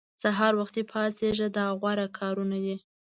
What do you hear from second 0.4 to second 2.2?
وختي پاڅېږه دا غوره